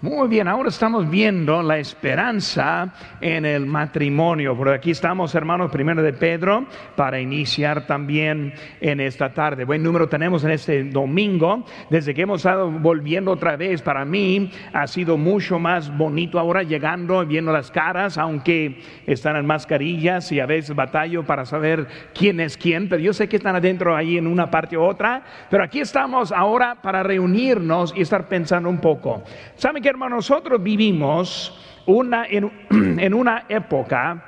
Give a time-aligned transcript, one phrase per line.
[0.00, 4.56] Muy bien, ahora estamos viendo la esperanza en el matrimonio.
[4.56, 9.64] Por aquí estamos, hermanos, primero de Pedro, para iniciar también en esta tarde.
[9.64, 11.64] Buen número tenemos en este domingo.
[11.90, 16.62] Desde que hemos estado volviendo otra vez, para mí ha sido mucho más bonito ahora
[16.62, 22.38] llegando, viendo las caras, aunque están en mascarillas y a veces batallo para saber quién
[22.38, 25.24] es quién, pero yo sé que están adentro ahí en una parte u otra.
[25.50, 29.24] Pero aquí estamos ahora para reunirnos y estar pensando un poco.
[29.56, 29.87] ¿Saben qué?
[29.88, 32.50] Hermano, nosotros vivimos una, en,
[33.14, 34.24] una época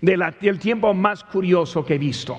[0.00, 2.38] del tiempo más curioso que he visto.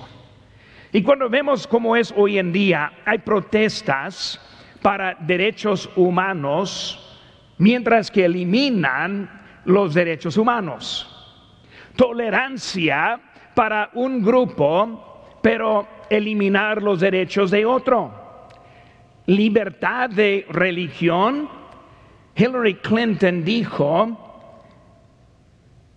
[0.92, 4.40] Y cuando vemos cómo es hoy en día, hay protestas
[4.80, 7.18] para derechos humanos,
[7.58, 9.28] mientras que eliminan
[9.64, 11.14] los derechos humanos.
[11.94, 13.20] Tolerancia
[13.54, 18.46] para un grupo, pero eliminar los derechos de otro.
[19.26, 21.50] Libertad de religión,
[22.38, 24.16] Hillary Clinton dijo,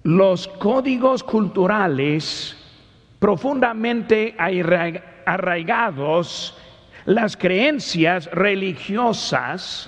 [0.02, 2.58] los códigos culturales
[3.20, 4.34] profundamente
[5.28, 6.58] arraigados,
[7.06, 9.88] las creencias religiosas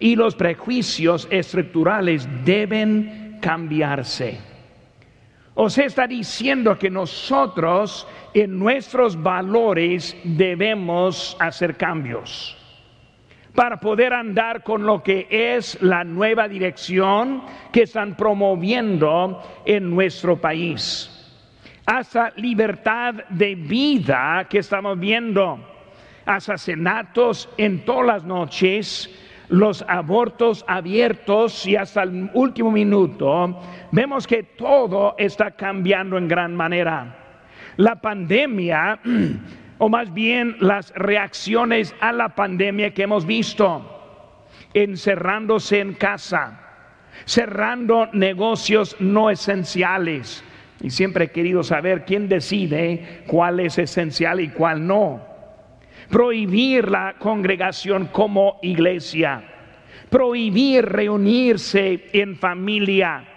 [0.00, 4.40] y los prejuicios estructurales deben cambiarse.
[5.52, 12.56] O se está diciendo que nosotros en nuestros valores debemos hacer cambios
[13.54, 20.40] para poder andar con lo que es la nueva dirección que están promoviendo en nuestro
[20.40, 21.08] país.
[21.84, 25.58] Hasta libertad de vida que estamos viendo,
[26.24, 29.10] asesinatos en todas las noches,
[29.48, 36.56] los abortos abiertos y hasta el último minuto, vemos que todo está cambiando en gran
[36.56, 37.18] manera.
[37.76, 38.98] La pandemia
[39.78, 46.60] o más bien las reacciones a la pandemia que hemos visto, encerrándose en casa,
[47.24, 50.44] cerrando negocios no esenciales.
[50.80, 55.24] Y siempre he querido saber quién decide cuál es esencial y cuál no.
[56.10, 59.44] Prohibir la congregación como iglesia.
[60.10, 63.31] Prohibir reunirse en familia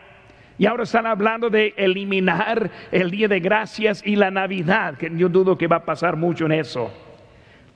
[0.58, 5.28] y ahora están hablando de eliminar el Día de Gracias y la Navidad, que yo
[5.28, 6.92] dudo que va a pasar mucho en eso.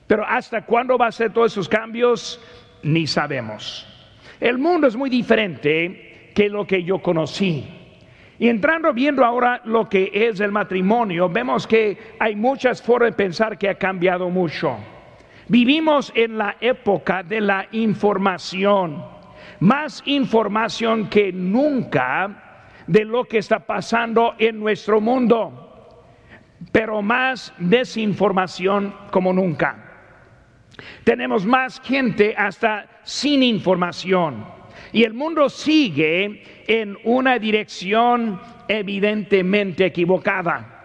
[0.06, 2.40] Pero hasta cuándo va a ser todos esos cambios,
[2.82, 3.86] ni sabemos.
[4.40, 7.68] El mundo es muy diferente que lo que yo conocí.
[8.38, 13.16] Y entrando viendo ahora lo que es el matrimonio, vemos que hay muchas formas de
[13.16, 14.78] pensar que ha cambiado mucho.
[15.48, 19.04] Vivimos en la época de la información,
[19.58, 22.49] más información que nunca
[22.90, 26.02] de lo que está pasando en nuestro mundo,
[26.72, 29.76] pero más desinformación como nunca.
[31.04, 34.44] Tenemos más gente hasta sin información
[34.90, 40.78] y el mundo sigue en una dirección evidentemente equivocada.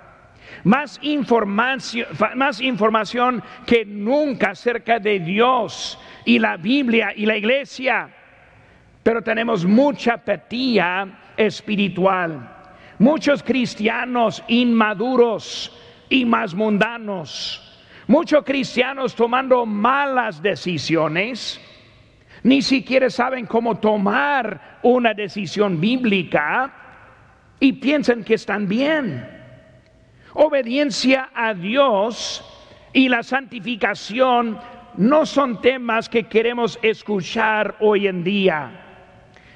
[0.63, 2.05] Más información,
[2.35, 8.09] más información que nunca acerca de Dios y la Biblia y la iglesia.
[9.01, 12.51] Pero tenemos mucha apatía espiritual.
[12.99, 15.71] Muchos cristianos inmaduros
[16.09, 17.61] y más mundanos.
[18.07, 21.59] Muchos cristianos tomando malas decisiones.
[22.43, 26.71] Ni siquiera saben cómo tomar una decisión bíblica
[27.59, 29.27] y piensan que están bien.
[30.33, 32.43] Obediencia a Dios
[32.93, 34.59] y la santificación
[34.97, 38.71] no son temas que queremos escuchar hoy en día.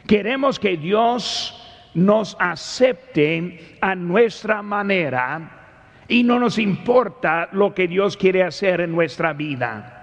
[0.08, 5.60] Queremos que Dios nos acepten a nuestra manera
[6.08, 9.96] y no nos importa lo que Dios quiere hacer en nuestra vida.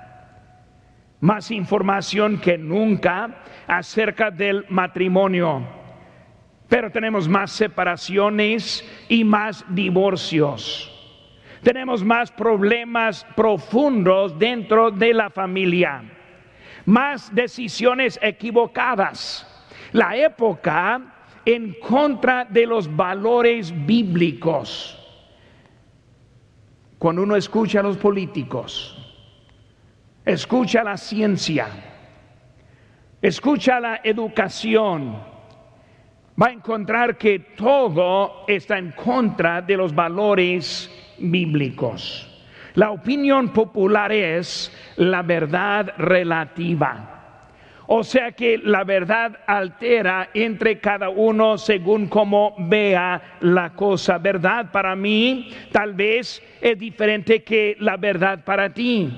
[1.21, 5.67] Más información que nunca acerca del matrimonio,
[6.69, 10.93] pero tenemos más separaciones y más divorcios.
[11.63, 16.05] Tenemos más problemas profundos dentro de la familia,
[16.85, 19.45] más decisiones equivocadas.
[19.91, 21.16] La época
[21.47, 24.99] en contra de los valores bíblicos.
[26.99, 28.99] Cuando uno escucha a los políticos,
[30.25, 31.69] escucha la ciencia,
[33.23, 35.17] escucha la educación,
[36.41, 42.33] va a encontrar que todo está en contra de los valores bíblicos.
[42.75, 47.16] La opinión popular es la verdad relativa.
[47.89, 54.19] O sea que la verdad altera entre cada uno según cómo vea la cosa.
[54.19, 59.09] Verdad para mí tal vez es diferente que la verdad para ti.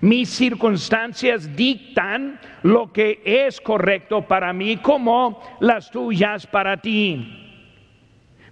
[0.00, 7.34] Mis circunstancias dictan lo que es correcto para mí como las tuyas para ti.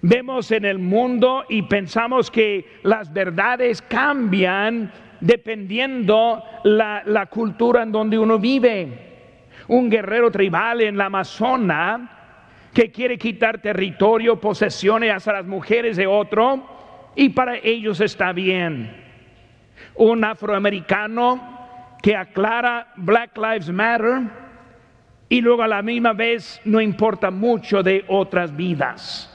[0.03, 4.91] Vemos en el mundo y pensamos que las verdades cambian
[5.21, 9.06] dependiendo la, la cultura en donde uno vive.
[9.69, 12.11] Un guerrero tribal en la Amazona
[12.73, 18.95] que quiere quitar territorio, posesiones a las mujeres de otro, y para ellos está bien.
[19.95, 21.57] Un afroamericano
[22.03, 24.21] que aclara Black Lives Matter
[25.29, 29.33] y luego a la misma vez no importa mucho de otras vidas.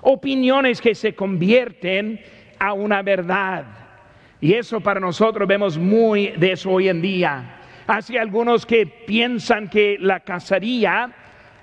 [0.00, 2.20] Opiniones que se convierten
[2.58, 3.64] a una verdad.
[4.40, 7.53] Y eso para nosotros vemos muy de eso hoy en día.
[7.86, 11.10] Hay algunos que piensan que la cacería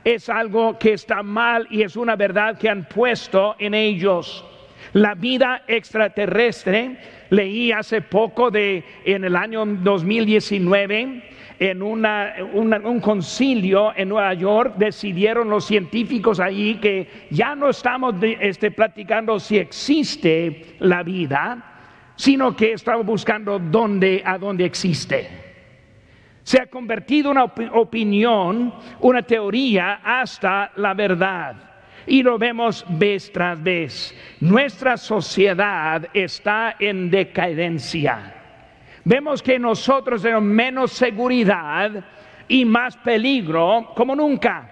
[0.04, 4.46] es algo que está mal y es una verdad que han puesto en ellos.
[4.94, 6.98] La vida extraterrestre,
[7.30, 11.24] leí hace poco de en el año 2019
[11.60, 18.16] en una, un concilio en Nueva York decidieron los científicos allí que ya no estamos
[18.22, 21.64] este, platicando si existe la vida,
[22.16, 25.51] sino que estamos buscando dónde, a dónde existe.
[26.44, 31.56] Se ha convertido una opinión, una teoría, hasta la verdad.
[32.08, 34.16] Y lo vemos vez tras vez.
[34.40, 38.36] Nuestra sociedad está en decadencia.
[39.04, 42.04] Vemos que nosotros tenemos menos seguridad
[42.48, 44.70] y más peligro como nunca.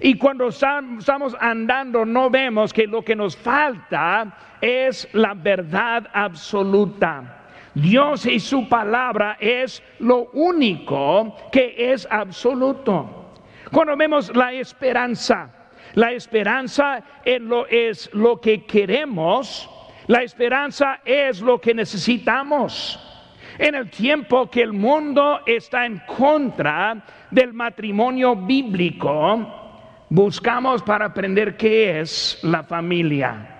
[0.00, 7.39] Y cuando estamos andando no vemos que lo que nos falta es la verdad absoluta.
[7.74, 13.32] Dios y su palabra es lo único que es absoluto.
[13.70, 15.50] Cuando vemos la esperanza,
[15.94, 19.68] la esperanza es lo, que queremos,
[20.06, 22.98] la esperanza es lo que necesitamos.
[23.58, 31.56] En el tiempo que el mundo está en contra del matrimonio bíblico, buscamos para aprender
[31.56, 33.58] qué es la familia.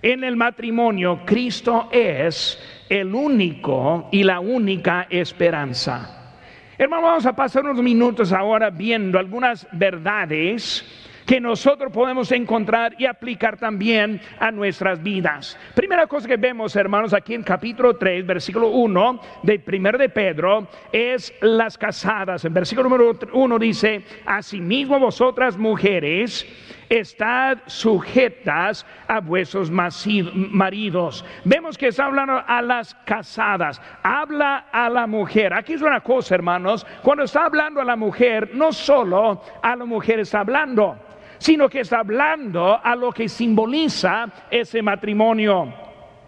[0.00, 6.34] En el matrimonio, Cristo es el único y la única esperanza.
[6.76, 10.84] Hermano, vamos a pasar unos minutos ahora viendo algunas verdades
[11.28, 15.58] que nosotros podemos encontrar y aplicar también a nuestras vidas.
[15.74, 20.68] Primera cosa que vemos, hermanos, aquí en capítulo 3, versículo 1 de primer de Pedro,
[20.90, 22.46] es las casadas.
[22.46, 26.46] En versículo número 1 dice, asimismo vosotras mujeres,
[26.88, 31.24] estad sujetas a vuestros maridos.
[31.44, 35.52] Vemos que está hablando a las casadas, habla a la mujer.
[35.52, 39.84] Aquí es una cosa, hermanos, cuando está hablando a la mujer, no solo a la
[39.84, 40.98] mujer está hablando
[41.38, 45.72] sino que está hablando a lo que simboliza ese matrimonio.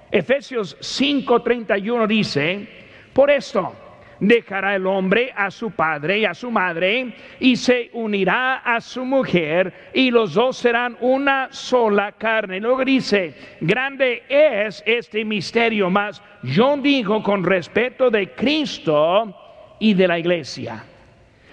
[0.08, 2.68] Efesios 5:31 dice,
[3.12, 3.72] por esto
[4.20, 9.04] dejará el hombre a su padre y a su madre y se unirá a su
[9.04, 12.60] mujer y los dos serán una sola carne.
[12.60, 19.34] Luego dice, grande es este misterio, mas yo digo con respeto de Cristo
[19.78, 20.84] y de la iglesia.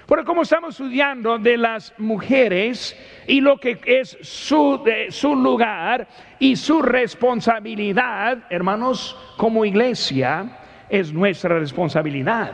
[0.07, 2.97] Pero como estamos estudiando de las mujeres
[3.27, 6.07] y lo que es su, su lugar
[6.39, 10.49] y su responsabilidad, hermanos, como iglesia,
[10.89, 12.54] es nuestra responsabilidad.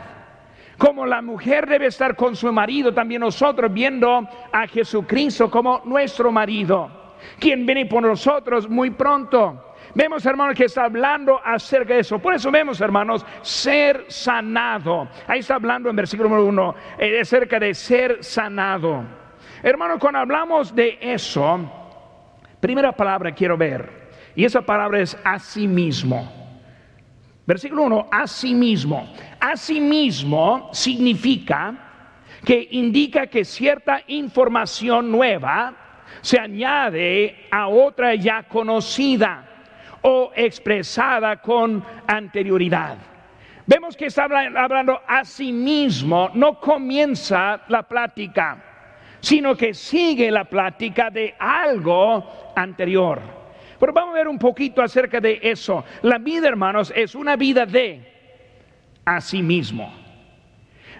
[0.78, 6.32] Como la mujer debe estar con su marido, también nosotros viendo a Jesucristo como nuestro
[6.32, 9.74] marido, quien viene por nosotros muy pronto.
[9.94, 12.18] Vemos, hermanos, que está hablando acerca de eso.
[12.18, 15.08] Por eso vemos, hermanos, ser sanado.
[15.28, 19.04] Ahí está hablando en versículo número uno, eh, acerca de ser sanado.
[19.62, 21.70] Hermanos, cuando hablamos de eso,
[22.58, 26.43] primera palabra quiero ver, y esa palabra es asimismo.
[27.46, 29.12] Versículo 1, asimismo.
[29.38, 31.74] Asimismo significa
[32.44, 35.74] que indica que cierta información nueva
[36.20, 39.44] se añade a otra ya conocida
[40.02, 42.96] o expresada con anterioridad.
[43.66, 48.62] Vemos que está hablando a sí mismo, no comienza la plática,
[49.20, 53.43] sino que sigue la plática de algo anterior.
[53.78, 55.84] Pero vamos a ver un poquito acerca de eso.
[56.02, 58.12] La vida, hermanos, es una vida de
[59.04, 59.92] a sí mismo.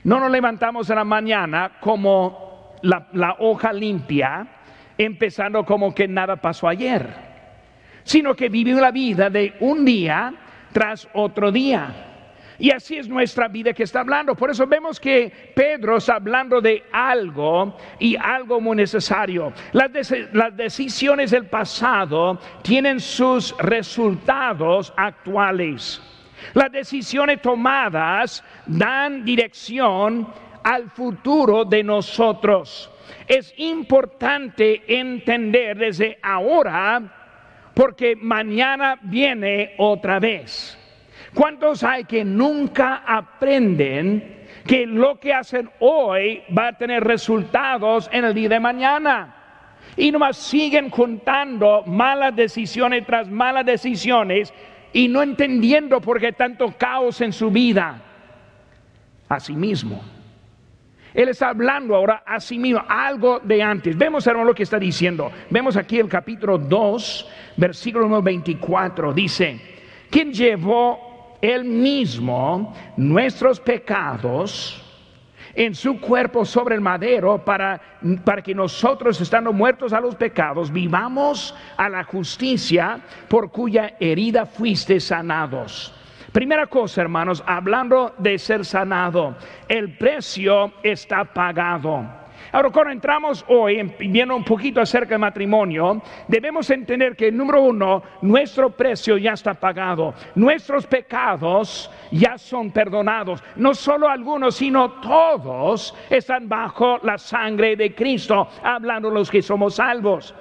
[0.02, 4.46] No nos levantamos en la mañana como la, la hoja limpia,
[4.98, 7.34] empezando como que nada pasó ayer
[8.04, 10.32] sino que vive la vida de un día
[10.72, 12.13] tras otro día.
[12.58, 14.34] Y así es nuestra vida que está hablando.
[14.34, 19.52] Por eso vemos que Pedro está hablando de algo y algo muy necesario.
[19.72, 19.90] Las,
[20.32, 26.00] las, decisiones del pasado tienen sus resultados actuales.
[26.52, 30.28] Las decisiones tomadas dan dirección
[30.62, 32.90] al futuro de nosotros.
[33.26, 37.02] Es importante entender desde ahora
[37.74, 40.78] porque mañana viene otra vez.
[41.34, 48.24] ¿Cuántos hay que nunca aprenden que lo que hacen hoy va a tener resultados en
[48.24, 49.34] el día de mañana?
[49.96, 54.54] Y nomás siguen juntando malas decisiones tras malas decisiones
[54.92, 58.00] y no entendiendo por qué tanto caos en su vida.
[59.28, 60.02] Asimismo.
[61.12, 63.96] Él está hablando ahora a sí mismo, algo de antes.
[63.96, 65.30] Vemos, hermano, lo que está diciendo.
[65.50, 69.12] Vemos aquí el capítulo 2, versículo 24.
[69.12, 69.60] Dice,
[70.10, 71.13] ¿quién llevó
[71.44, 74.80] él mismo nuestros pecados
[75.54, 77.80] en su cuerpo sobre el madero para,
[78.24, 82.98] para que nosotros, estando muertos a los pecados, vivamos a la justicia
[83.28, 85.94] por cuya herida fuiste sanados.
[86.32, 89.36] Primera cosa, hermanos, hablando de ser sanado,
[89.68, 92.23] el precio está pagado.
[92.54, 98.00] Ahora, cuando entramos hoy viendo un poquito acerca del matrimonio, debemos entender que, número uno,
[98.22, 100.14] nuestro precio ya está pagado.
[100.36, 103.42] Nuestros pecados ya son perdonados.
[103.56, 109.74] No solo algunos, sino todos están bajo la sangre de Cristo, hablando los que somos
[109.74, 110.32] salvos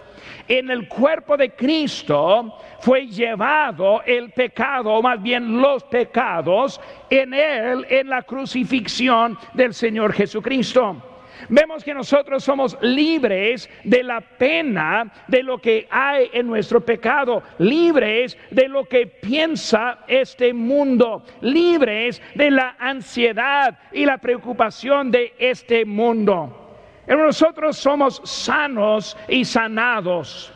[0.48, 6.80] en el cuerpo de Cristo fue llevado el pecado, o más bien los pecados,
[7.10, 11.13] en él, en la crucifixión del Señor Jesucristo.
[11.50, 17.44] Vemos que nosotros somos libres de la pena de lo que hay en nuestro pecado,
[17.60, 25.34] libres de lo que piensa este mundo, libres de la ansiedad y la preocupación de
[25.38, 26.60] este mundo.
[27.08, 30.54] Nosotros somos sanos y sanados.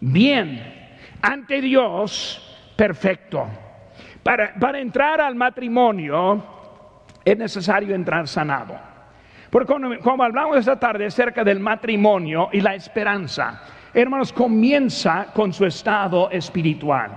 [0.00, 0.90] Bien,
[1.22, 3.46] ante Dios, perfecto.
[4.22, 6.44] Para, para entrar al matrimonio
[7.24, 8.85] es necesario entrar sanado.
[9.50, 13.62] Porque como, hablamos esta tarde acerca del matrimonio y la esperanza,
[13.94, 17.10] hermanos, comienza con su estado espiritual.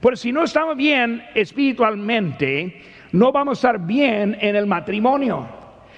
[0.00, 2.82] Porque si no estamos bien espiritualmente,
[3.12, 5.46] no vamos a estar bien en el matrimonio.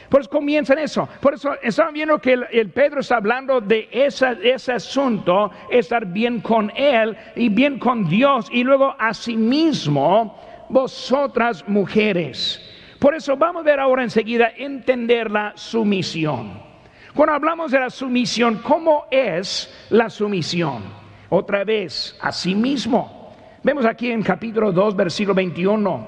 [0.08, 1.08] Por eso comienza en eso.
[1.20, 6.70] Por eso estamos viendo que el, Pedro está hablando de ese asunto, estar bien con
[6.76, 12.73] Él y bien con Dios y luego a sí mismo, vosotras mujeres.
[13.04, 16.58] Por eso vamos a ver ahora enseguida entender la sumisión.
[17.12, 20.84] Cuando hablamos de la sumisión, ¿cómo es la sumisión?
[21.28, 23.30] Otra vez, a sí mismo.
[23.62, 26.06] Vemos aquí en capítulo 2, versículo 21.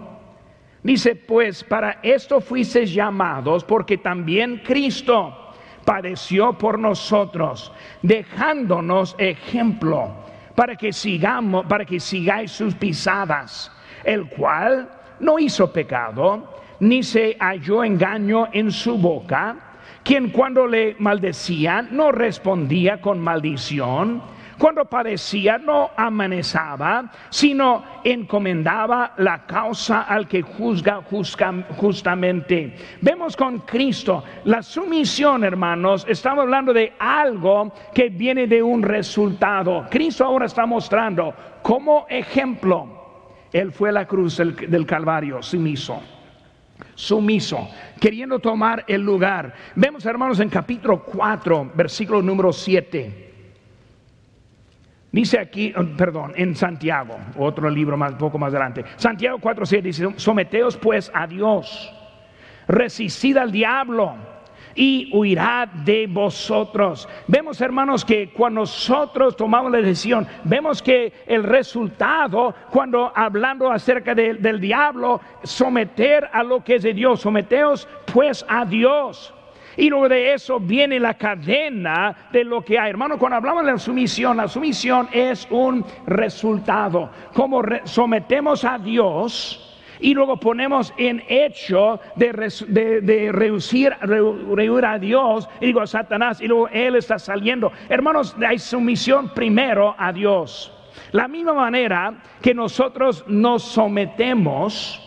[0.82, 5.52] Dice, pues para esto fuisteis llamados, porque también Cristo
[5.84, 10.14] padeció por nosotros, dejándonos ejemplo
[10.54, 13.70] para que sigamos, para que sigáis sus pisadas,
[14.02, 14.88] el cual
[15.20, 19.56] no hizo pecado, ni se halló engaño en su boca,
[20.02, 24.22] quien cuando le maldecían no respondía con maldición
[24.58, 31.02] cuando padecía no amenazaba, sino encomendaba la causa al que juzga
[31.76, 32.74] justamente.
[33.02, 39.86] Vemos con Cristo la sumisión, hermanos, estamos hablando de algo que viene de un resultado.
[39.90, 42.94] Cristo ahora está mostrando como ejemplo.
[43.52, 46.15] Él fue la cruz del, del Calvario, sumiso
[46.94, 47.68] sumiso,
[48.00, 49.54] queriendo tomar el lugar.
[49.74, 53.24] Vemos, hermanos, en capítulo 4, versículo número 7.
[55.12, 58.84] Dice aquí, oh, perdón, en Santiago, otro libro más, poco más adelante.
[58.96, 61.92] Santiago 4.7 dice, someteos pues a Dios,
[62.68, 64.35] resistid al diablo
[64.76, 67.08] y huirá de vosotros.
[67.26, 74.14] Vemos, hermanos, que cuando nosotros tomamos la decisión, vemos que el resultado, cuando hablando acerca
[74.14, 79.32] del diablo, someter a lo que es de Dios, someteos pues a Dios.
[79.76, 82.90] Y luego de eso viene la cadena de lo que hay.
[82.90, 87.10] Hermano, cuando hablamos de la sumisión, la sumisión es un resultado.
[87.34, 92.32] Como sometemos a Dios y luego ponemos en hecho de,
[92.68, 93.30] de,
[94.84, 97.72] a Dios, y digo a Satanás, y luego Él está saliendo.
[97.88, 100.72] Hermanos, hay sumisión primero a Dios.
[101.12, 105.00] La misma manera que nosotros nos sometemos,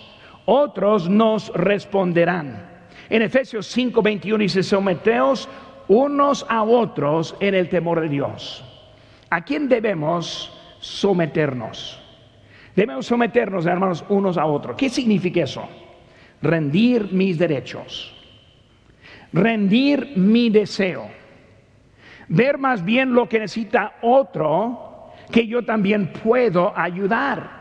[0.45, 2.67] otros nos responderán.
[3.09, 5.49] En Efesios 5, 21 dice, someteos
[5.87, 8.63] unos a otros en el temor de Dios.
[9.29, 12.01] ¿A quién debemos someternos?
[12.75, 14.75] Debemos someternos, hermanos, unos a otros.
[14.75, 15.67] ¿Qué significa eso?
[16.41, 18.15] Rendir mis derechos.
[19.33, 21.09] Rendir mi deseo.
[22.27, 27.59] Ver más bien lo que necesita otro que yo también puedo ayudar.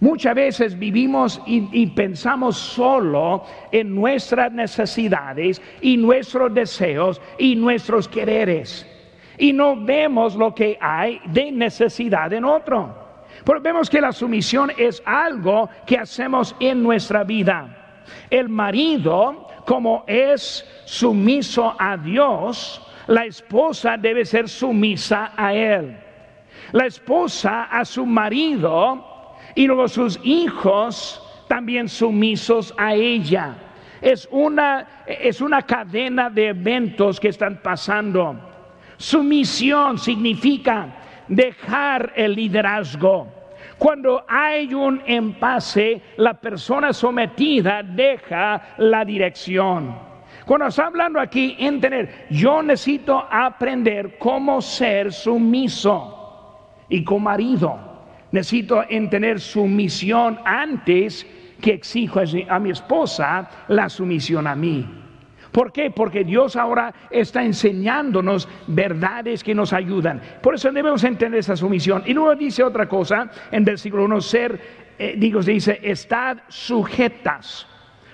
[0.00, 8.86] Muchas veces vivimos y, pensamos solo en nuestras necesidades y nuestros deseos y nuestros quereres.
[9.36, 12.99] Y no vemos lo que hay de necesidad en otro.
[13.44, 18.02] Pero vemos que la sumisión es algo que hacemos en nuestra vida.
[18.28, 25.96] El marido, como es sumiso a Dios, la esposa debe ser sumisa a él.
[26.72, 33.54] La esposa a su marido y luego sus hijos también sumisos a ella.
[34.00, 38.38] Es una, es una cadena de eventos que están pasando.
[38.96, 40.94] Sumisión significa
[41.30, 43.26] dejar el liderazgo.
[43.78, 49.96] Cuando hay un empase, la persona sometida deja la dirección.
[50.44, 56.58] Cuando está hablando aquí, entender, yo necesito aprender cómo ser sumiso
[56.88, 57.78] y con marido
[58.32, 61.26] necesito entender sumisión antes
[61.60, 64.99] que exijo a mi esposa la sumisión a mí.
[65.52, 65.90] ¿Por qué?
[65.90, 70.20] Porque Dios ahora está enseñándonos verdades que nos ayudan.
[70.42, 72.02] Por eso debemos entender esa sumisión.
[72.06, 74.60] Y luego dice otra cosa en versículo 1, ser,
[74.98, 77.66] eh, digo, dice, estad sujetas.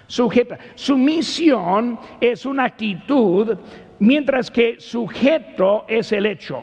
[0.07, 0.57] Sujeta.
[0.77, 3.59] Sumisión es una actitud,
[3.99, 6.63] mientras que sujeto es el hecho.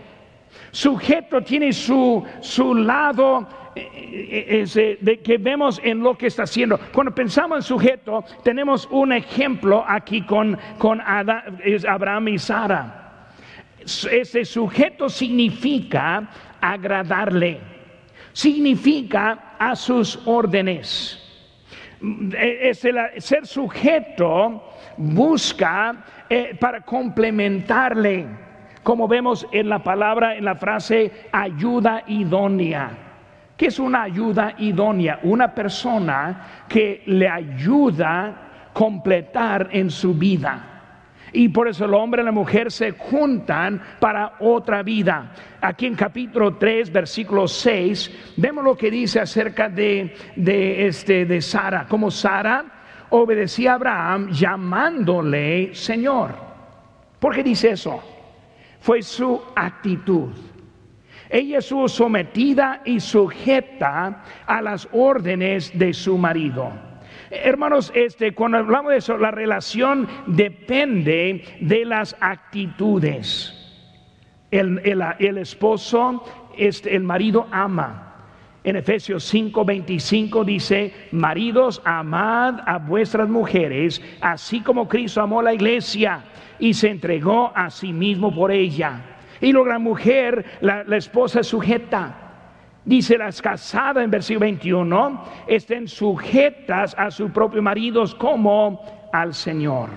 [0.72, 6.80] Sujeto tiene su, su lado de que vemos en lo que está haciendo.
[6.92, 13.28] Cuando pensamos en sujeto, tenemos un ejemplo aquí con, con Abraham y Sara.
[13.82, 16.30] Ese sujeto significa
[16.62, 17.60] agradarle,
[18.32, 21.20] significa a sus órdenes.
[22.38, 28.28] Es ser sujeto busca eh, para complementarle
[28.84, 33.03] como vemos en la palabra, en la frase ayuda idónea.
[33.64, 35.22] ¿Qué es una ayuda idónea?
[35.24, 40.82] Una persona que le ayuda a completar en su vida.
[41.32, 45.32] Y por eso el hombre y la mujer se juntan para otra vida.
[45.62, 51.42] Aquí en capítulo 3, versículo 6, vemos lo que dice acerca de, de, este, de
[51.42, 51.86] Sara.
[51.88, 52.66] Como Sara
[53.12, 56.36] obedecía a Abraham llamándole Señor.
[57.18, 58.04] ¿Por qué dice eso?
[58.84, 60.34] fue su actitud.
[61.34, 66.72] Ella estuvo sometida y sujeta a las órdenes de su marido.
[67.32, 73.52] Hermanos, este, cuando hablamos de eso, la relación depende de las actitudes.
[74.52, 76.24] El, el, esposo,
[76.56, 78.14] este, el marido ama.
[78.64, 86.26] En Efesios 5:25 dice, maridos, amad a vuestras mujeres, así como Cristo amó la iglesia
[86.60, 89.13] y se entregó a sí mismo por ella.
[89.44, 92.16] Y luego la mujer, la, esposa sujeta.
[92.86, 99.90] Dice las casadas en versículo 21, estén sujetas a sus propios maridos como al Señor.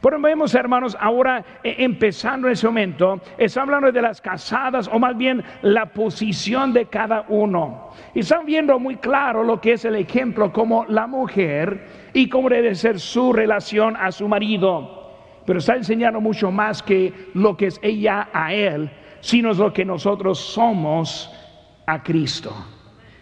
[0.00, 4.98] Por vemos, hermanos, ahora eh, empezando en ese momento, está hablando de las casadas o
[4.98, 7.90] más bien la posición de cada uno.
[8.12, 12.48] Y están viendo muy claro lo que es el ejemplo como la mujer y cómo
[12.48, 14.99] debe ser su relación a su marido
[15.50, 19.84] pero está enseñando mucho más que lo que es ella a él, sino lo que
[19.84, 21.28] nosotros somos
[21.84, 22.54] a Cristo.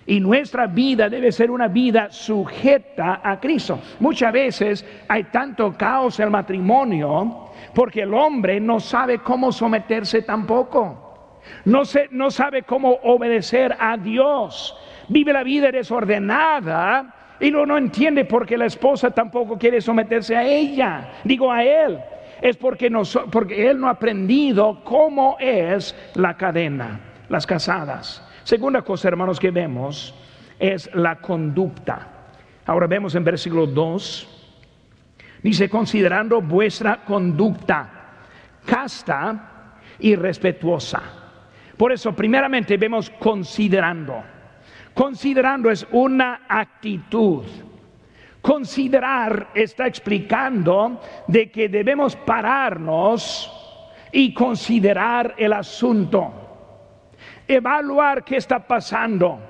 [0.04, 3.80] Y nuestra vida debe ser una vida sujeta a Cristo.
[4.00, 10.20] Muchas veces hay tanto caos en el matrimonio porque el hombre no sabe cómo someterse
[10.20, 11.40] tampoco.
[11.64, 14.76] No, no sabe cómo obedecer a Dios.
[15.08, 20.44] Vive la vida desordenada y no, no entiende porque la esposa tampoco quiere someterse a
[20.44, 21.08] ella.
[21.24, 21.98] Digo a él
[22.40, 22.90] es porque,
[23.30, 28.24] porque él no ha aprendido cómo es la cadena, las casadas.
[28.44, 30.14] Segunda cosa, hermanos, que vemos
[30.58, 32.08] es la conducta.
[32.66, 34.52] Ahora vemos en versículo 2,
[35.42, 37.98] dice, considerando vuestra conducta
[38.64, 41.02] casta y respetuosa.
[41.76, 44.22] Por eso, primeramente, vemos considerando.
[44.94, 47.44] Considerando es una actitud
[48.40, 53.52] Considerar está explicando de que debemos pararnos
[54.12, 56.32] y considerar el asunto.
[57.46, 59.40] Evaluar qué está pasando,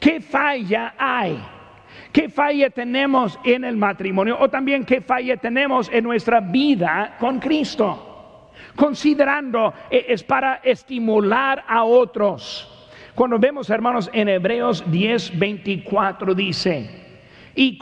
[0.00, 1.38] qué falla hay,
[2.12, 7.38] qué falla tenemos en el matrimonio o también qué falla tenemos en nuestra vida con
[7.38, 8.50] Cristo.
[8.74, 12.70] Considerando eh, es para estimular a otros.
[13.14, 17.03] Cuando vemos, hermanos, en Hebreos 10, 24 dice,
[17.54, 17.78] y,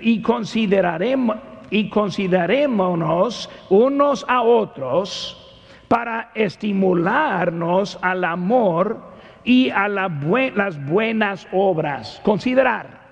[0.00, 1.36] y, consideraremos,
[1.70, 5.42] y considerémonos unos a otros
[5.88, 12.20] para estimularnos al amor y a las buenas obras.
[12.24, 13.06] Considerar.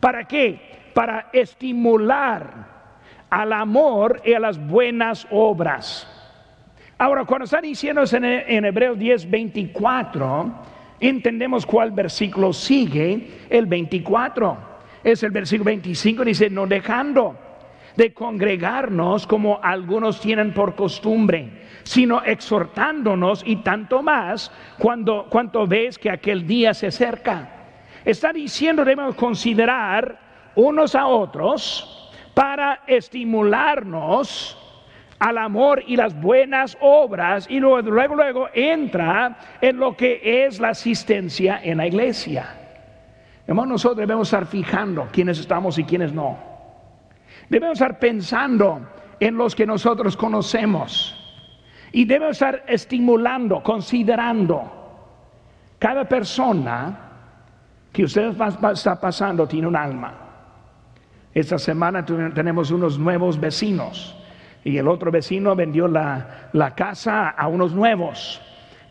[0.00, 0.90] ¿Para qué?
[0.94, 2.68] Para estimular
[3.30, 6.06] al amor y a las buenas obras.
[6.98, 10.52] Ahora, cuando está diciendo en, en Hebreos 10, 24,
[11.00, 14.69] entendemos cuál versículo sigue, el 24.
[15.02, 17.36] Es el versículo 25, dice, no dejando
[17.96, 21.50] de congregarnos como algunos tienen por costumbre,
[21.82, 27.48] sino exhortándonos y tanto más cuando cuanto ves que aquel día se acerca.
[28.04, 30.18] Está diciendo debemos considerar
[30.54, 34.56] unos a otros para estimularnos
[35.18, 40.58] al amor y las buenas obras y luego, luego, luego entra en lo que es
[40.60, 42.59] la asistencia en la iglesia.
[43.50, 46.38] Hermanos, nosotros debemos estar fijando quiénes estamos y quiénes no.
[47.48, 48.80] Debemos estar pensando
[49.18, 51.16] en los que nosotros conocemos
[51.90, 54.70] y debemos estar estimulando, considerando.
[55.80, 56.96] Cada persona
[57.92, 58.36] que ustedes
[58.72, 60.14] está pasando tiene un alma.
[61.34, 64.16] Esta semana tenemos unos nuevos vecinos
[64.62, 68.40] y el otro vecino vendió la, casa a unos nuevos.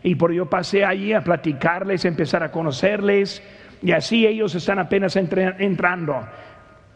[0.02, 3.42] Y por yo pasé allí a platicarles, empezar a conocerles,
[3.82, 6.26] y así ellos están apenas entrando.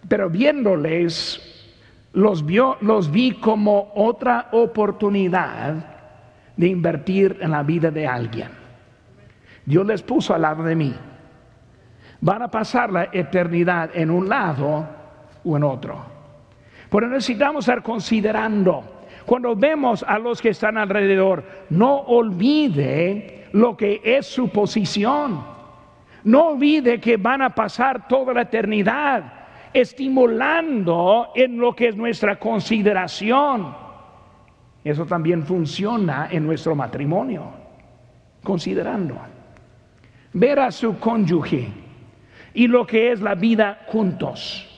[0.08, 1.40] Pero viéndoles,
[2.12, 2.44] los,
[2.80, 5.74] los vi como otra oportunidad
[6.56, 8.48] de invertir en la vida de alguien.
[9.64, 10.94] Dios les puso al lado de mí.
[12.20, 14.86] Van a pasar la eternidad en un lado
[15.42, 16.04] o en otro.
[16.90, 18.84] Pero necesitamos estar considerando,
[19.26, 25.53] cuando vemos a los que están alrededor, no olvide lo que es su posición.
[26.24, 29.24] No olvide que van a pasar toda la eternidad
[29.72, 33.74] estimulando en lo que es nuestra consideración.
[34.82, 37.50] Eso también funciona en nuestro matrimonio,
[38.42, 39.16] considerando.
[40.32, 41.68] Ver a su cónyuge
[42.52, 44.73] y lo que es la vida juntos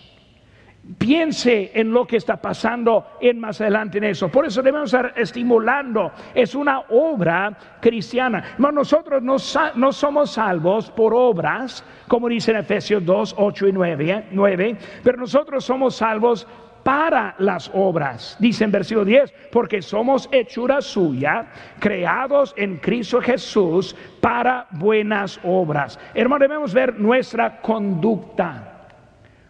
[0.99, 4.29] Piense en lo que está pasando en más adelante en eso.
[4.29, 6.13] Por eso debemos estar estimulando.
[6.33, 8.55] Es una obra cristiana.
[8.59, 9.37] nosotros no,
[9.75, 15.19] no, somos salvos por obras, como dice en Efesios 2, 8 y 9, 9 pero
[15.19, 16.47] nosotros somos salvos
[16.85, 18.37] para las obras.
[18.39, 21.47] Dice en versículo 10, porque somos hechura suya,
[21.81, 25.99] creados en Cristo Jesús para buenas obras.
[26.15, 28.76] Hermano, debemos ver nuestra conducta.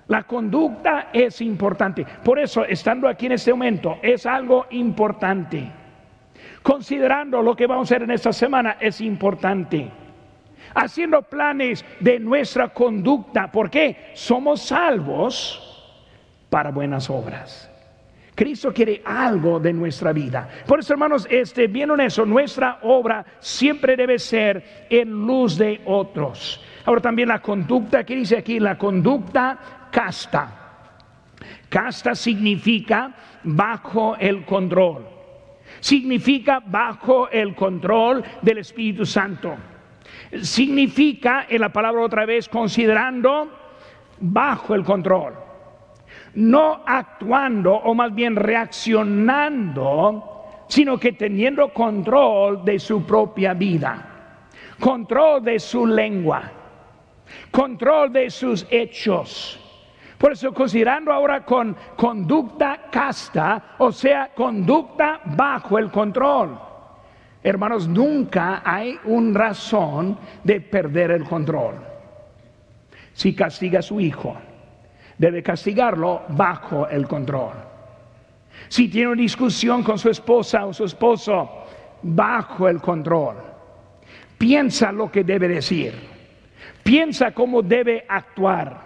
[0.08, 2.06] La conducta es importante.
[2.22, 5.68] Por eso, estando aquí en este momento, es algo importante.
[6.62, 9.90] Considerando lo que vamos a hacer en esta semana, es importante.
[10.74, 15.62] Haciendo planes de nuestra conducta, porque somos salvos
[16.50, 17.70] para buenas obras.
[18.36, 20.46] Cristo quiere algo de nuestra vida.
[20.66, 26.62] Por eso, hermanos, este, en eso, nuestra obra siempre debe ser en luz de otros.
[26.84, 28.60] Ahora también la conducta, que dice aquí?
[28.60, 29.58] La conducta
[29.96, 30.44] casta.
[31.70, 35.06] Casta significa bajo el control.
[35.80, 39.56] Significa bajo el control del Espíritu Santo.
[40.42, 43.48] Significa, en la palabra otra vez, considerando
[44.20, 45.32] bajo el control.
[46.34, 50.22] No actuando o más bien reaccionando,
[50.68, 54.44] sino que teniendo control de su propia vida.
[54.78, 56.52] Control de su lengua.
[57.50, 59.62] Control de sus hechos
[60.18, 66.58] por eso considerando ahora con conducta casta, o sea, conducta bajo el control.
[67.42, 71.74] Hermanos, nunca hay una razón de perder el control.
[73.12, 74.36] Si castiga a su hijo,
[75.18, 77.52] debe castigarlo bajo el control.
[78.68, 81.66] Si tiene una discusión con su esposa o su esposo,
[82.02, 83.36] bajo el control.
[84.38, 85.94] Piensa lo que debe decir.
[86.82, 88.85] Piensa cómo debe actuar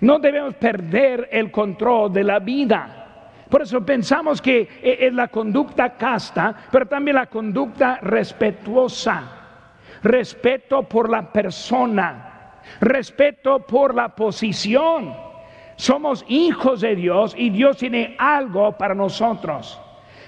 [0.00, 3.06] no debemos perder el control de la vida.
[3.48, 9.32] Por eso pensamos que es la conducta casta, pero también la conducta respetuosa.
[10.02, 15.14] Respeto por la persona, respeto por la posición.
[15.76, 19.80] Somos hijos de Dios y Dios tiene algo para nosotros.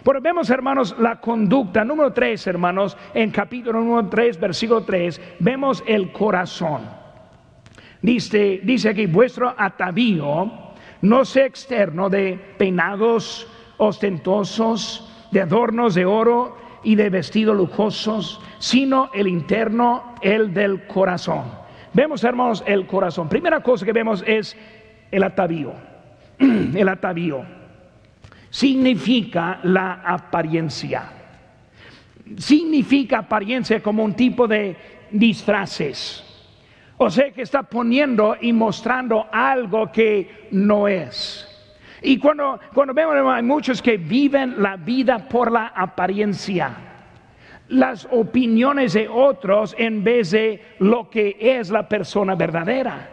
[0.04, 1.84] Pero vemos, hermanos, la conducta.
[1.84, 6.97] Número 3, hermanos, en capítulo número 3, versículo 3, vemos el corazón.
[8.02, 10.50] Dice, dice aquí, vuestro atavío
[11.02, 19.10] no sea externo de peinados ostentosos, de adornos de oro y de vestidos lujosos, sino
[19.12, 21.44] el interno, el del corazón.
[21.92, 23.28] Vemos, hermanos, el corazón.
[23.28, 24.56] Primera cosa que vemos es
[25.10, 25.72] el atavío.
[26.38, 27.44] El atavío
[28.50, 31.10] significa la apariencia.
[32.36, 34.76] Significa apariencia como un tipo de
[35.10, 36.24] disfraces.
[36.98, 41.44] O sea que está poniendo y mostrando algo que no es.
[42.02, 46.72] Y cuando, cuando vemos, hay muchos que viven la vida por la apariencia,
[47.68, 53.10] las opiniones de otros en vez de lo que es la persona verdadera.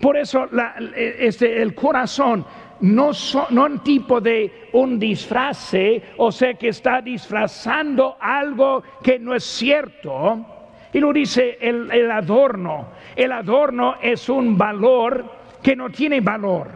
[0.00, 0.46] Por eso
[0.94, 2.44] este, el corazón
[2.80, 3.10] no,
[3.50, 5.72] no un tipo de un disfraz,
[6.18, 10.57] o sea que está disfrazando algo que no es cierto.
[10.92, 12.88] Y lo dice el, adorno.
[13.14, 15.24] El adorno es un valor
[15.62, 16.68] que no tiene valor.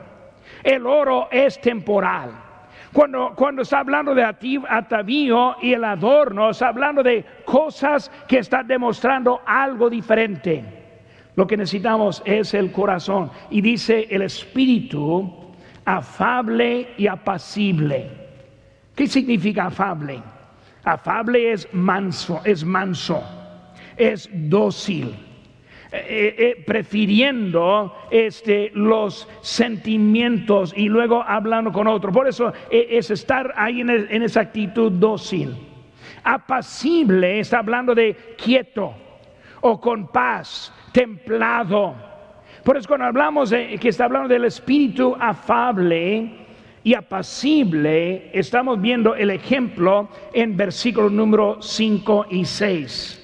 [0.63, 2.31] El oro es temporal.
[2.93, 8.67] Cuando, cuando, está hablando de atavío y el adorno, está hablando de cosas que están
[8.67, 10.63] demostrando algo diferente.
[11.35, 13.31] Lo que necesitamos es el corazón.
[13.51, 15.43] Y dice el espíritu
[15.85, 18.11] afable y apacible.
[18.95, 20.21] ¿Qué significa afable?
[20.85, 23.23] Afable es manso, es manso,
[23.97, 25.15] es dócil.
[25.93, 32.11] Eh, eh, eh, prefiriendo este, los sentimientos y luego hablando con otro.
[32.11, 35.55] Por eso es estar ahí en, en, esa actitud dócil.
[36.25, 38.95] Apacible está hablando de quieto
[39.61, 41.95] o con paz, templado
[42.65, 46.31] por eso cuando hablamos de que está hablando del espíritu afable
[46.85, 53.22] y apacible, estamos viendo el ejemplo en versículos número 5 y 6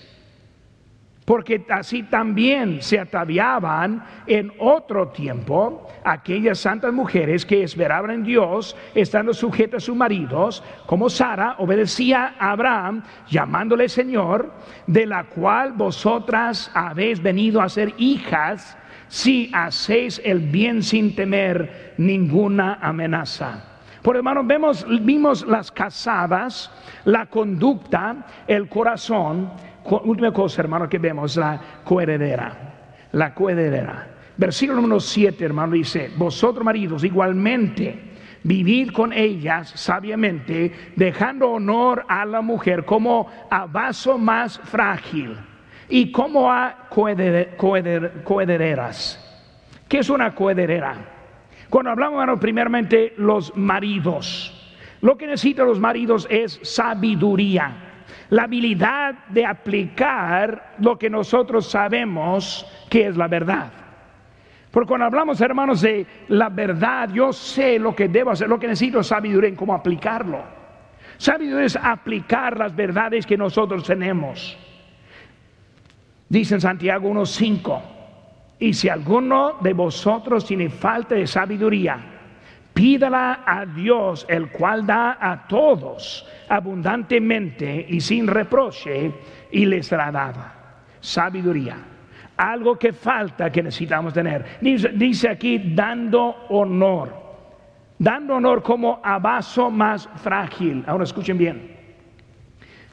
[1.29, 8.75] porque así también se ataviaban en otro tiempo aquellas santas mujeres que esperaban en Dios,
[8.95, 14.51] estando sujetas a sus maridos, como Sara obedecía a Abraham, llamándole Señor,
[14.87, 21.93] de la cual vosotras habéis venido a ser hijas si hacéis el bien sin temer
[21.99, 23.69] ninguna amenaza.
[24.03, 26.71] Por hermanos, vemos, vimos las casadas,
[27.05, 29.51] la conducta, el corazón.
[29.91, 32.53] Última cosa, hermano, que vemos, la coheredera.
[33.13, 34.09] La coheredera.
[34.37, 38.09] Versículo número 7, hermano, dice, vosotros maridos igualmente
[38.43, 45.37] vivid con ellas sabiamente, dejando honor a la mujer como a vaso más frágil
[45.89, 46.89] y como a
[48.25, 49.25] cohedereras.
[49.89, 50.97] ¿Qué es una cohederera?
[51.69, 54.55] Cuando hablamos, bueno, primeramente los maridos.
[55.01, 57.88] Lo que necesitan los maridos es sabiduría,
[58.31, 63.71] la habilidad de aplicar lo que nosotros sabemos que es la verdad.
[64.71, 68.67] Porque cuando hablamos, hermanos, de la verdad, yo sé lo que debo hacer, lo que
[68.67, 70.43] necesito es sabiduría en cómo aplicarlo.
[71.17, 74.57] Sabiduría es aplicar las verdades que nosotros tenemos.
[76.29, 77.83] Dice en Santiago 1.5,
[78.61, 82.18] y si alguno de vosotros tiene falta de sabiduría,
[82.79, 89.13] pídala a Dios, el cual da a todos abundantemente y sin reproche,
[89.51, 90.55] y les será dada.
[91.01, 91.77] Sabiduría.
[92.37, 94.59] Algo que falta que necesitamos tener.
[94.61, 97.13] Dice, dice aquí, dando honor.
[97.99, 100.85] Dando honor como a vaso más frágil.
[100.87, 101.77] Ahora escuchen bien.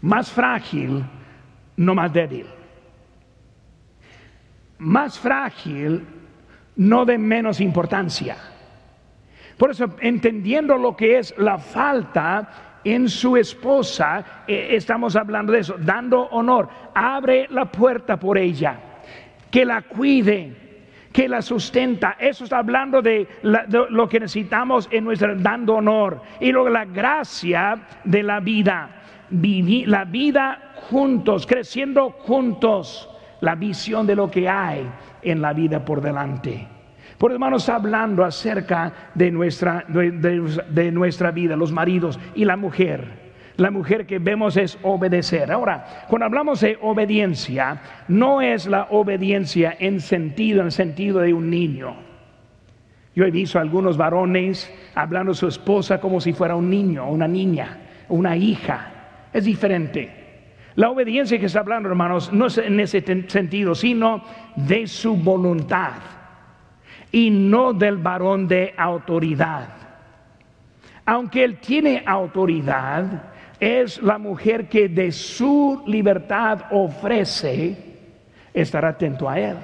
[0.02, 1.04] Más frágil,
[1.78, 2.48] no más débil
[4.80, 6.06] más frágil,
[6.76, 8.36] no de menos importancia.
[9.58, 15.60] Por eso, entendiendo lo que es la falta en su esposa, eh, estamos hablando de
[15.60, 18.78] eso, dando honor, abre la puerta por ella,
[19.50, 20.66] que la cuide,
[21.12, 22.18] que la sustenta.
[22.20, 26.22] Eso está hablando de, lo que necesitamos en nuestro dando honor.
[26.42, 28.90] Y luego la gracia de la vida,
[29.30, 34.86] vivir la vida juntos, creciendo juntos la visión de lo que hay
[35.22, 36.75] en la vida por delante.
[37.18, 43.26] Por hermanos, hablando acerca de nuestra, de, nuestra vida, los maridos y la mujer.
[43.56, 45.50] La mujer que vemos es obedecer.
[45.50, 51.50] Ahora, cuando hablamos de obediencia, no es la obediencia en sentido, en sentido de un
[51.50, 51.96] niño.
[53.16, 57.10] Yo he visto a algunos varones hablando a su esposa como si fuera un niño,
[57.10, 57.78] una niña,
[58.10, 58.92] una hija.
[59.32, 60.12] Es diferente.
[60.76, 64.22] La obediencia que está hablando, hermanos, no es en ese sentido, sino
[64.58, 65.94] de su voluntad
[67.16, 69.70] y no del varón de autoridad.
[71.06, 77.74] Aunque él tiene autoridad, es la mujer que de su libertad ofrece
[78.54, 79.56] estar atento a él.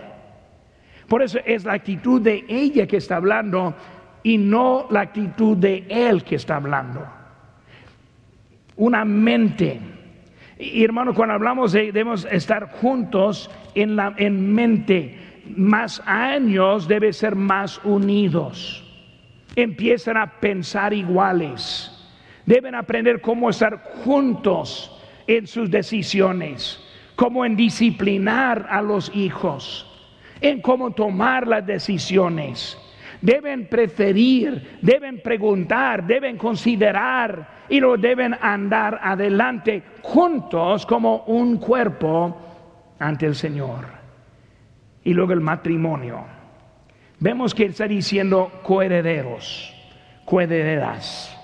[1.10, 3.76] Por eso es la actitud de ella que está hablando
[4.24, 7.06] y no la actitud de él que está hablando.
[8.78, 9.78] Una mente
[10.62, 15.18] y hermano, cuando hablamos de debemos estar juntos en, la, en mente,
[15.58, 18.84] más años debe ser más unidos.
[19.56, 21.92] Empiezan a pensar iguales.
[22.46, 26.80] Deben aprender cómo estar juntos en sus decisiones,
[27.16, 29.88] como en disciplinar a los hijos,
[30.42, 32.78] en cómo tomar las decisiones.
[33.22, 42.36] Deben preferir, deben preguntar, deben considerar y lo deben andar adelante juntos como un cuerpo
[42.98, 44.01] ante el Señor.
[45.04, 46.24] Y luego el matrimonio.
[47.20, 49.74] Vemos que está diciendo coherederos,
[50.26, 51.38] coherederas.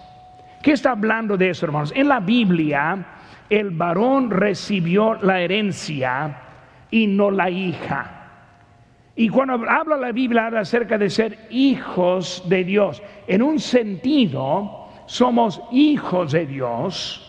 [0.64, 1.94] ¿Qué está hablando de eso, hermanos?
[1.96, 3.06] En la Biblia,
[3.50, 6.42] el varón recibió la herencia
[6.90, 8.18] y no la hija.
[9.16, 13.02] Y cuando habla la Biblia habla acerca de ser hijos de Dios.
[13.28, 17.24] En un sentido, somos hijos de Dios,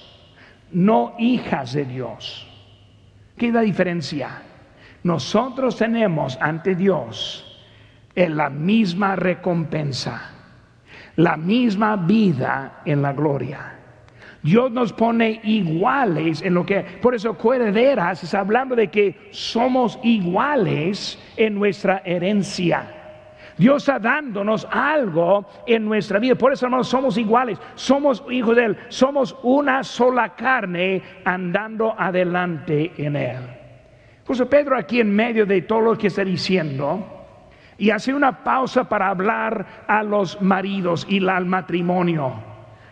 [0.71, 2.47] no hijas de Dios.
[3.37, 4.43] ¿Qué es la diferencia?
[5.03, 7.45] Nosotros tenemos ante Dios
[8.15, 10.31] en la misma recompensa,
[11.17, 13.75] la misma vida en la gloria.
[14.43, 19.99] Dios nos pone iguales en lo que, por eso coherederas está hablando de que somos
[20.03, 22.95] iguales en nuestra herencia.
[23.57, 26.37] Dios está dándonos algo en nuestra vida.
[26.37, 27.59] Por eso, hermanos, somos iguales.
[27.75, 28.79] Somos hijos de Él.
[28.89, 33.58] Somos una sola carne andando adelante en Él.
[34.29, 37.03] Por eso Pedro aquí en medio de todo lo que está diciendo
[37.79, 42.35] y hace una pausa para hablar a los maridos y al matrimonio.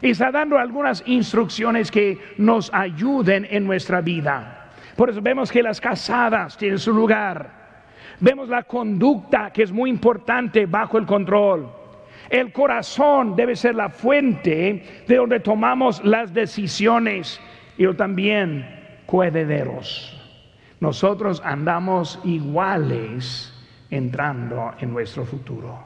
[0.00, 4.70] Y está dando algunas instrucciones que nos ayuden en nuestra vida.
[4.96, 7.50] Por eso vemos que las casadas tienen su lugar.
[8.18, 11.68] Vemos la conducta que es muy importante bajo el control.
[12.30, 17.38] El corazón debe ser la fuente de donde tomamos las decisiones
[17.76, 18.66] y también
[19.04, 20.15] coherederos.
[20.80, 23.52] Nosotros andamos iguales
[23.90, 25.78] entrando en nuestro futuro.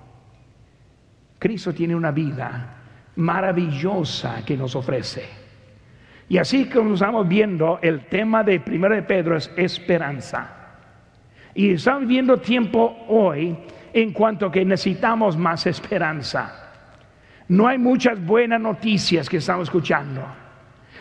[1.39, 2.77] Cristo tiene una vida
[3.17, 5.25] maravillosa que nos ofrece.
[6.29, 10.49] Y así como estamos viendo, el tema de 1 de Pedro es esperanza.
[11.55, 13.57] Y estamos viendo tiempo hoy
[13.93, 16.69] en cuanto que necesitamos más esperanza.
[17.49, 20.23] No hay muchas buenas noticias que estamos escuchando.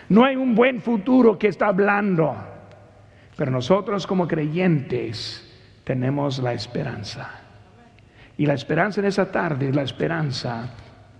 [0.10, 2.36] No hay un buen futuro que está hablando.
[3.39, 5.49] Pero nosotros como creyentes
[5.86, 7.39] tenemos la esperanza.
[8.38, 10.71] Y la esperanza en esa tarde es la esperanza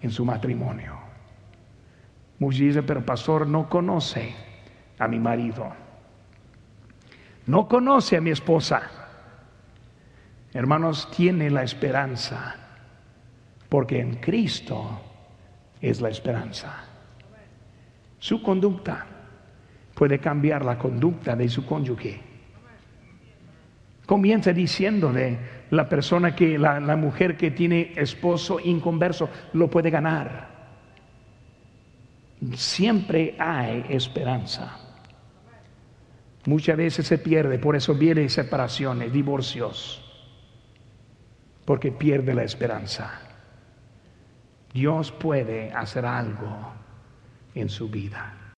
[0.02, 1.00] en su matrimonio.
[2.40, 4.36] Muchos dicen, pero pastor no conoce
[4.98, 5.72] a mi marido.
[7.46, 8.82] No conoce a mi esposa.
[10.52, 12.54] Hermanos, tiene la esperanza,
[13.70, 15.00] porque en Cristo
[15.80, 16.84] es la esperanza.
[18.20, 19.06] Su conducta
[20.00, 22.22] puede cambiar la conducta de su cónyuge.
[24.06, 25.38] Comienza diciéndole
[25.72, 30.48] la persona que, la, la mujer que tiene esposo inconverso, lo puede ganar.
[32.54, 34.78] Siempre hay esperanza.
[36.46, 40.02] Muchas veces se pierde, por eso vienen separaciones, divorcios,
[41.66, 43.20] porque pierde la esperanza.
[44.74, 46.72] Dios puede hacer algo
[47.54, 48.49] en su vida.